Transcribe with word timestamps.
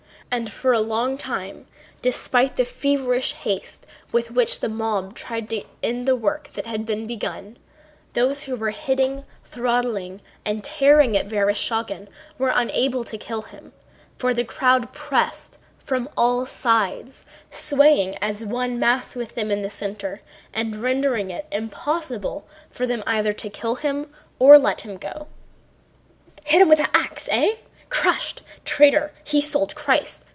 And 0.33 0.49
for 0.49 0.71
a 0.71 0.79
long 0.79 1.17
time, 1.17 1.67
despite 2.01 2.55
the 2.55 2.63
feverish 2.63 3.33
haste 3.33 3.85
with 4.13 4.31
which 4.31 4.61
the 4.61 4.69
mob 4.69 5.13
tried 5.13 5.49
to 5.49 5.65
end 5.83 6.07
the 6.07 6.15
work 6.15 6.53
that 6.53 6.65
had 6.65 6.85
been 6.85 7.05
begun, 7.05 7.57
those 8.13 8.43
who 8.43 8.55
were 8.55 8.69
hitting, 8.71 9.25
throttling, 9.43 10.21
and 10.45 10.63
tearing 10.63 11.17
at 11.17 11.27
Vereshchágin 11.27 12.07
were 12.37 12.53
unable 12.55 13.03
to 13.03 13.17
kill 13.17 13.41
him, 13.41 13.73
for 14.17 14.33
the 14.33 14.45
crowd 14.45 14.93
pressed 14.93 15.57
from 15.77 16.07
all 16.15 16.45
sides, 16.45 17.25
swaying 17.49 18.15
as 18.21 18.45
one 18.45 18.79
mass 18.79 19.17
with 19.17 19.35
them 19.35 19.51
in 19.51 19.63
the 19.63 19.69
center 19.69 20.21
and 20.53 20.81
rendering 20.81 21.29
it 21.29 21.45
impossible 21.51 22.47
for 22.69 22.87
them 22.87 23.03
either 23.05 23.33
to 23.33 23.49
kill 23.49 23.75
him 23.75 24.09
or 24.39 24.57
let 24.57 24.79
him 24.79 24.95
go. 24.95 25.27
"Hit 26.45 26.61
him 26.61 26.69
with 26.69 26.79
an 26.79 26.87
ax, 26.93 27.27
eh!... 27.33 27.55
Crushed?... 27.89 28.41
Traitor, 28.63 29.11
he 29.25 29.41
sold 29.41 29.75
Christ.... 29.75 30.23